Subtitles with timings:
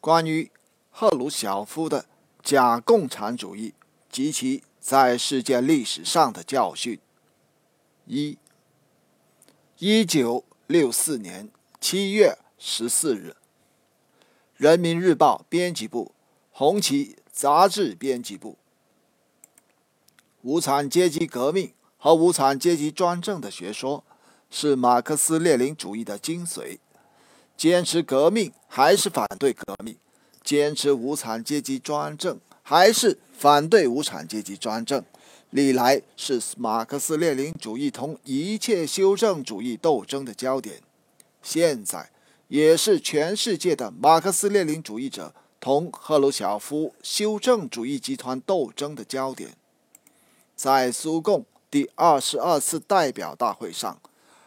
[0.00, 0.50] 关于
[0.90, 2.06] 赫鲁晓夫的
[2.42, 3.74] 假共产主义
[4.10, 6.98] 及其在世界历史上的教训。
[8.06, 8.38] 一，
[9.78, 11.50] 一九六四年
[11.80, 13.36] 七月十四日，
[14.56, 16.12] 《人民日报》编辑部、
[16.50, 18.56] 红旗杂志编辑部，
[20.40, 24.02] 无产阶级革命和无产阶级专政的学说
[24.50, 26.78] 是马克思列宁主义的精髓。
[27.60, 29.94] 坚持革命还是反对革命？
[30.42, 35.04] 坚持无产阶级专政还是反对无产阶级专政？
[35.50, 40.80] 历来是马克思列宁主义同一切修正主义斗争的焦点，
[41.42, 42.10] 现在
[42.48, 49.50] 也是全世界的马克思列宁主义者同赫鲁晓夫修正主义集团斗争的焦点。
[50.56, 54.00] 在苏共第二十二次代表大会上，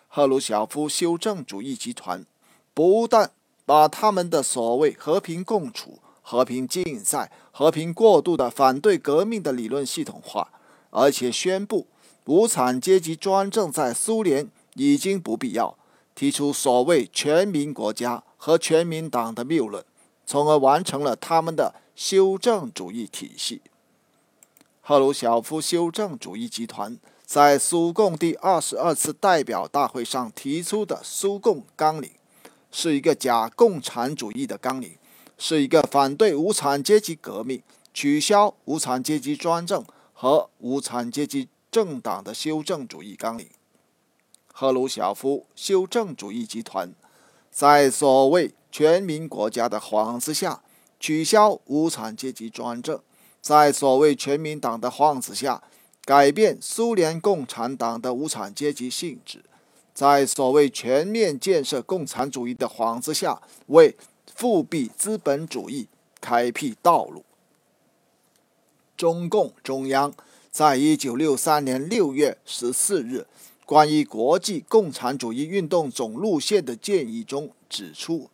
[0.07, 2.25] 赫鲁晓夫修正主义集团。
[2.73, 3.31] 不但
[3.65, 10.51] 把他们的所谓和平共处、和平竞赛、和平过渡的反对革命的理论系统化，
[10.89, 11.87] 而且宣布
[12.25, 15.77] 无产阶级专政在苏联已经不必要，
[16.15, 19.85] 提出所谓全民国家和全民党的谬论，
[20.25, 23.61] 从而完成了他们的修正主义体系。
[24.81, 32.09] 赫鲁晓夫修正主义集团在苏共第二十二次代表大会上提出的苏共纲领。
[32.75, 34.97] 是一个假共产主义的纲领，
[35.37, 37.61] 是一个反对无产阶级革命、
[37.93, 43.47] 取消无产阶级专政和无产阶级政党的修正主义纲领。
[44.51, 46.91] 赫鲁晓夫修正主义集团
[47.51, 50.63] 在所谓全民国家的幌子下
[50.99, 52.99] 取消无产阶级专政，
[53.39, 55.61] 在所谓全民党的幌子下
[56.03, 59.43] 改变苏联共产党的无产阶级性质。
[59.93, 63.95] 在所谓全面建设共产主义的幌子下，为
[64.35, 65.87] 复辟资本主义
[66.19, 67.23] 开辟道路。
[68.97, 70.13] 中共中央
[70.49, 73.27] 在一九六三年六月十四日
[73.65, 78.29] 关于国际共产主义运动总路线的建议中指出，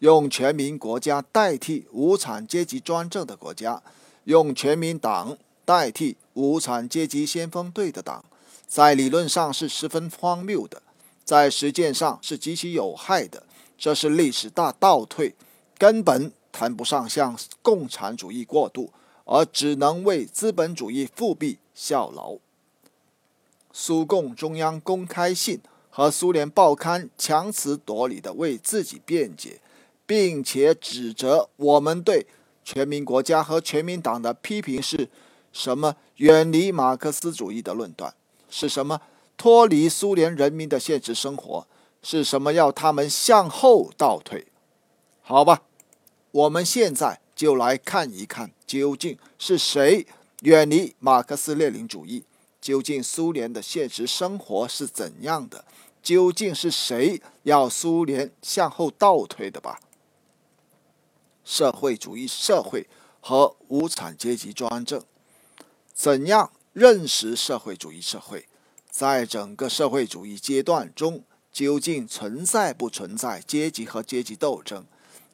[0.00, 3.82] 用全民国家代替无产阶级专政的国家，
[4.24, 8.24] 用全民党代替无产阶级先锋队的党，
[8.66, 10.82] 在理论上是十分荒谬的。
[11.26, 13.42] 在实践上是极其有害的，
[13.76, 15.34] 这是历史大倒退，
[15.76, 18.92] 根本谈不上向共产主义过渡，
[19.24, 22.36] 而只能为资本主义复辟效劳。
[23.72, 25.60] 苏共中央公开信
[25.90, 29.60] 和苏联报刊强词夺理地为自己辩解，
[30.06, 32.28] 并且指责我们对
[32.64, 35.08] 全民国家和全民党的批评是
[35.52, 35.96] 什么？
[36.18, 38.14] 远离马克思主义的论断
[38.48, 39.00] 是什么？
[39.36, 41.66] 脱离苏联人民的现实生活
[42.02, 42.52] 是什么？
[42.52, 44.46] 要他们向后倒退？
[45.22, 45.62] 好吧，
[46.30, 50.06] 我们现在就来看一看，究竟是谁
[50.40, 52.24] 远离马克思列宁主义？
[52.60, 55.64] 究竟苏联的现实生活是怎样的？
[56.02, 59.80] 究竟是谁要苏联向后倒退的吧？
[61.44, 62.88] 社会主义社会
[63.20, 65.02] 和无产阶级专政，
[65.92, 68.48] 怎样认识社会主义社会？
[68.98, 74.86] 在整个社会主义阶段中，究竟存在不存在阶级和阶级斗争？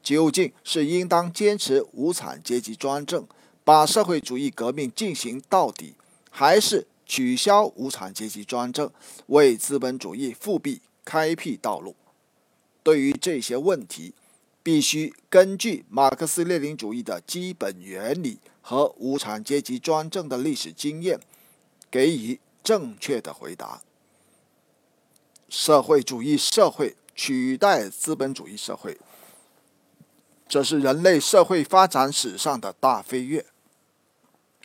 [0.02, 3.24] 究竟是应当坚持无产阶级专政，
[3.62, 5.94] 把社会主义革命进行到底，
[6.28, 8.90] 还是取消无产阶级专政，
[9.26, 11.94] 为资本主义复辟开辟道路？
[12.82, 14.12] 对于这些问题，
[14.64, 21.20] 必须根据马克思列宁主义的基本原理和无产阶级专政的历史经验，
[21.88, 22.40] 给予。
[22.62, 23.82] 正确的回答：
[25.48, 28.98] 社会主义社会取代资本主义社会，
[30.48, 33.44] 这是人类社会发展史上的大飞跃。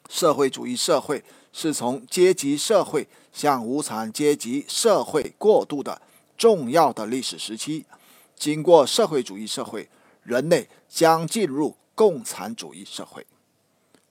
[0.10, 6.02] 社会主义社会是从阶级社会向无产阶级社会过渡的
[6.38, 7.86] 重要的历史时期。
[8.36, 9.90] 经过社会主义社会，
[10.24, 13.26] 人类将进入共产主义社会。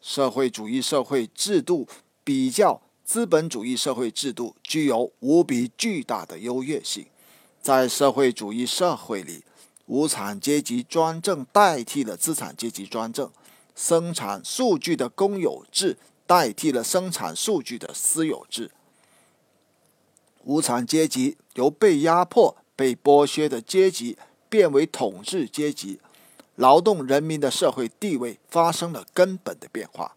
[0.00, 1.86] 社会主义社会制度
[2.24, 2.82] 比较。
[3.06, 7.06] 资本主义社会制度具有无比巨大的优越性。
[7.62, 9.44] 在社会主义社会里，
[9.86, 13.30] 无产阶级专政代替了资产阶级专政，
[13.76, 18.72] 生产数据的公有制代替了生产数据的私有制。
[20.42, 24.18] 无产阶级由被压迫、被剥削的阶级
[24.48, 26.00] 变为统治阶级，
[26.56, 30.16] 劳动人民的社会地位发生了根本的变化。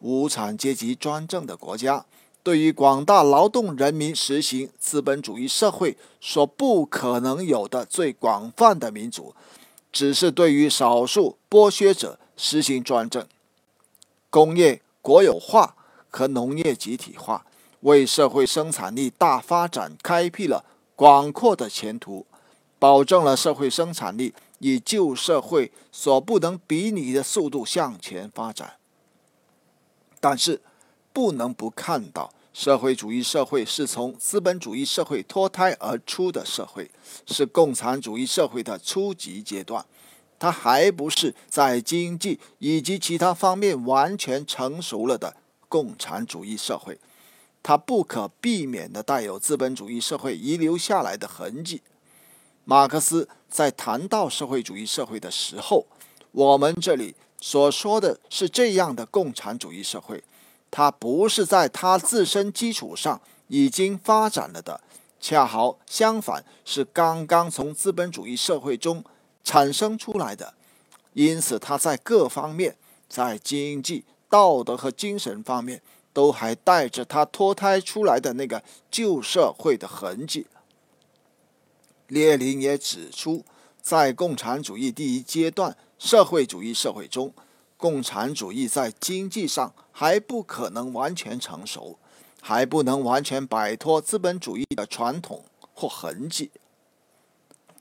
[0.00, 2.04] 无产阶级专政的国家，
[2.42, 9.34] 对于广大劳动人民实行资本主义社会所不可能有的最广泛的民主，
[9.92, 13.26] 只是对于少数剥削者实行专政。
[14.30, 15.74] 工业国有化
[16.08, 17.44] 和农业集体化
[17.80, 20.64] 为社会生产力大发展开辟了
[20.96, 22.26] 广阔的前途，
[22.78, 28.79] 保证了社会生产力以旧社会所不能比拟的速度向前发展。
[30.20, 30.60] 但是，
[31.12, 36.90] 不能不看到，社会主义社会是从资本主义社会脱胎而出的社会，
[37.26, 39.84] 是共产主义社会的初级阶段。
[40.38, 45.36] 它还不是在经济以及其他方面完全成熟了的
[45.68, 46.98] 共产主义社会，
[47.62, 51.82] 它不可避免地带有资本主义社会遗留下来的痕迹。
[52.64, 55.86] 马克思在谈到社会主义社会的时候，
[56.32, 60.22] 我们这里所说的是这样的共产主义社会。
[60.70, 64.80] 它不是在它自身基础上已经发展了的，
[65.20, 69.04] 恰好相反，是刚刚从资本主义社会中
[69.42, 70.54] 产生出来的。
[71.14, 72.76] 因此，它在各方面，
[73.08, 75.82] 在经济、道德和精神方面，
[76.12, 78.62] 都还带着它脱胎出来的那个
[78.92, 80.46] 旧社会的痕迹。
[82.06, 83.44] 列宁也指出，
[83.82, 87.32] 在共产主义第一阶段社会主义社会中。
[87.76, 91.98] 共产主义在经济上还不可能完全成熟，
[92.42, 96.50] 还不能完全摆脱资本主义的传统或痕迹。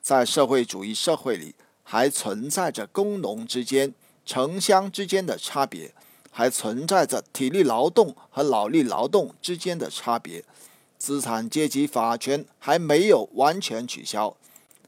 [0.01, 1.54] 在社会主义社会里，
[1.84, 3.94] 还存在着工农之间、
[4.25, 5.94] 城乡之间的差别，
[6.31, 10.45] 还存在着体力劳动和脑力劳动之间的差别。
[10.98, 14.38] 资产阶级法权还没有完全取消，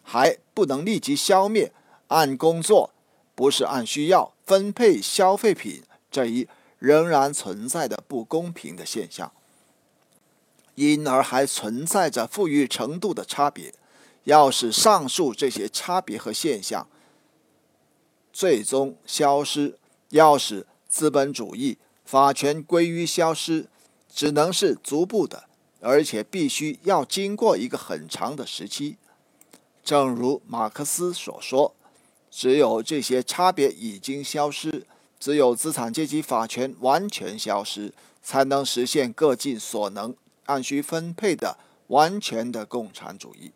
[0.04, 1.72] 还不能立即消灭。
[2.08, 2.92] 按工作，
[3.36, 4.34] 不是按需要。
[4.46, 9.32] 分配消费品这一仍然存在的不公平的现象，
[10.76, 13.74] 因而还存在着富裕程度的差别。
[14.26, 16.88] 要使上述这些差别和现象
[18.32, 23.68] 最终消失，要使资本主义法权归于消失，
[24.14, 25.46] 只能是逐步的，
[25.80, 28.98] 而且必须要经过一个很长的时期。
[29.84, 31.74] 正如马克思所说。
[32.30, 34.86] 只有这些差别已经消失，
[35.20, 37.94] 只有资产阶级法权完全消失，
[38.24, 41.58] 才能实现各尽所能、按需分配的
[41.88, 43.52] 完全的共产主义。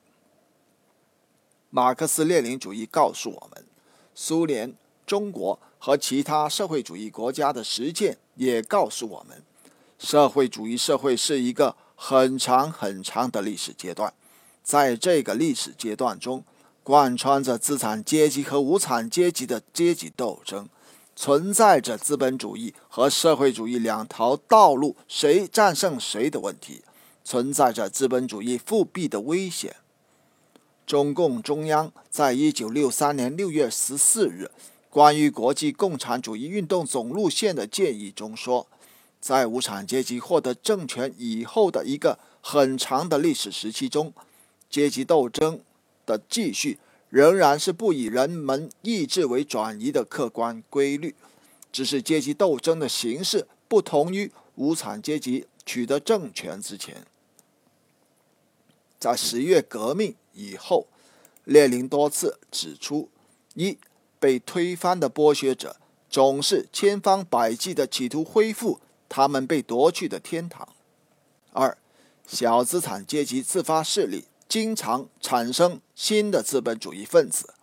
[1.70, 3.66] 马克思列宁主义告诉我们，
[4.14, 4.74] 苏联、
[5.06, 9.42] 中国和其他社会主义国家的实践也告诉我们，
[9.98, 14.14] 社会主义社会是一个很长很长的历史阶段，
[14.66, 16.44] 在这个历史阶段中。
[16.84, 20.70] 贯穿着资产阶级和无产阶级的阶级斗争，
[21.16, 26.84] 存在着资本主义和社会主义两条道路谁战胜谁的问题，
[27.24, 29.78] 存在着资本主义复辟的危险。
[30.86, 34.52] 中共中央在一九六三年六月十四日
[34.92, 38.68] 关于国际共产主义运动总路线的建议中说，
[39.20, 44.14] 在无产阶级获得政权以后的一个很长的历史时期中，
[44.76, 45.62] 阶级斗争。
[46.06, 46.78] 的继续
[47.10, 51.16] 仍然是不以人们意志为转移的客观规律，
[51.72, 57.08] 只是阶级斗争的形式不同于无产阶级取得政权之前。
[59.00, 60.86] 在十月革命以后，
[61.44, 63.10] 列宁多次指出：
[63.56, 63.80] 一、
[64.20, 65.78] 被推翻的剥削者
[66.08, 68.80] 总是千方百计地企图恢复
[69.10, 70.68] 他们被夺去的天堂；
[71.52, 71.76] 二、
[72.28, 74.26] 小资产阶级自发势力。
[74.48, 77.54] 经常产生新的资本主义分子。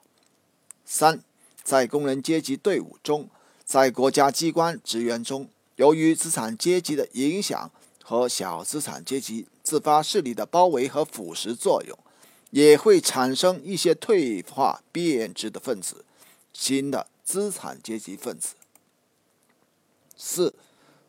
[0.85, 1.23] 三，
[1.63, 3.29] 在工人阶级队伍中，
[3.65, 7.71] 在国家机关职员中，由于资产阶级的影响
[8.03, 11.99] 和小资产阶级自发势力的包围和腐蚀作用，
[12.51, 16.05] 也会产生一些退化变质的分子，
[16.53, 18.55] 新的资产阶级分子。
[20.17, 20.53] 四，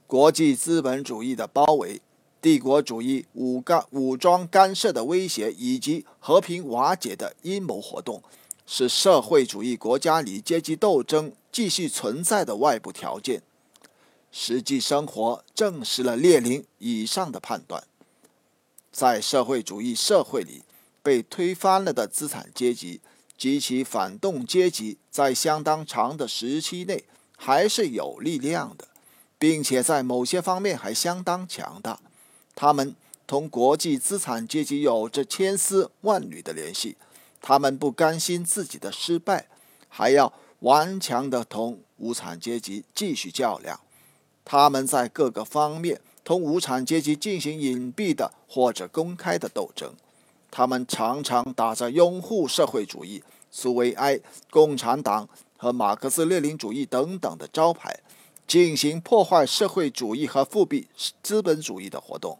[0.07, 2.01] 国际资本主义的包围。
[2.43, 8.21] 帝国主义武干武装干涉的威胁以及和平瓦解的阴谋活动，
[8.67, 13.41] 是社会主义国家里阶级斗争继续存在的外部条件。
[14.29, 17.85] 实际生活证实了列宁以上的判断。
[18.91, 20.63] 在社会主义社会里，
[21.01, 22.99] 被推翻了的资产阶级
[23.37, 27.05] 及其反动阶级，在相当长的时期内
[27.37, 28.89] 还是有力量的，
[29.39, 32.01] 并且在某些方面还相当强大。
[32.55, 32.95] 他们
[33.25, 36.95] 同国际资产阶级有着千丝万缕的联系，
[37.41, 39.47] 他们不甘心自己的失败，
[39.89, 43.79] 还要顽强地同无产阶级继续较量。
[44.45, 49.93] 他们在各个方面同无产阶级进行隐蔽的或者公开的斗争。
[50.51, 54.19] 他们常常打着拥护社会主义、苏维埃、
[54.51, 58.01] 共产党和马克思列宁主义等等的招牌，
[58.45, 60.87] 进行破坏社会主义和复辟
[61.23, 62.37] 资本主义的活动。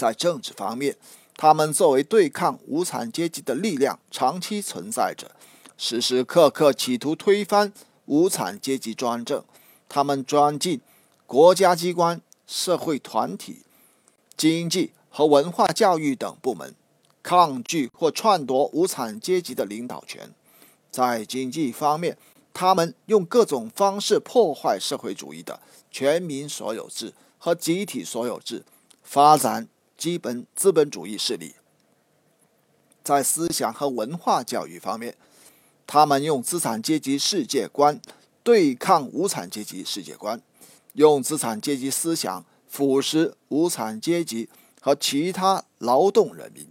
[0.00, 0.96] 在政治方面，
[1.36, 5.30] 他们作为对抗无产阶级的力量长期存在着，
[5.76, 7.70] 时时刻刻企图推翻
[8.06, 9.44] 无产阶级专政。
[9.90, 10.80] 他们钻进
[11.26, 13.62] 国家机关、社会团体、
[14.36, 16.74] 经济和文化教育等部门，
[17.22, 20.32] 抗拒或篡夺无产阶级的领导权。
[20.90, 22.16] 在经济方面，
[22.54, 28.64] 他们用各种方式破坏社会主义的全民所有制和集体所有制，
[29.02, 29.68] 发展
[30.00, 31.56] 基本资本主义势力。
[33.04, 35.14] 在思想和文化教育方面，
[35.86, 38.00] 他们用资产阶级世界观。
[38.42, 40.40] 对抗无产阶级世界观，
[40.94, 44.48] 用资产阶级思想腐蚀无产阶级
[44.80, 46.66] 和其他劳动人民。